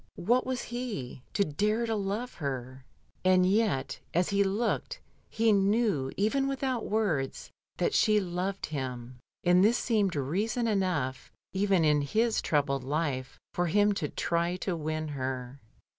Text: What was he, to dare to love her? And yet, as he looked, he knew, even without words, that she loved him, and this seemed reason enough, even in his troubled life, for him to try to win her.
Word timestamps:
What 0.17 0.47
was 0.47 0.63
he, 0.63 1.21
to 1.33 1.45
dare 1.45 1.85
to 1.85 1.93
love 1.95 2.33
her? 2.41 2.85
And 3.23 3.45
yet, 3.45 3.99
as 4.15 4.29
he 4.29 4.43
looked, 4.43 4.99
he 5.29 5.51
knew, 5.53 6.11
even 6.17 6.47
without 6.47 6.87
words, 6.89 7.51
that 7.77 7.93
she 7.93 8.19
loved 8.19 8.65
him, 8.65 9.19
and 9.43 9.63
this 9.63 9.77
seemed 9.77 10.15
reason 10.15 10.65
enough, 10.65 11.31
even 11.53 11.85
in 11.85 12.01
his 12.01 12.41
troubled 12.41 12.83
life, 12.83 13.37
for 13.53 13.67
him 13.67 13.93
to 13.93 14.09
try 14.09 14.55
to 14.55 14.75
win 14.75 15.09
her. 15.09 15.59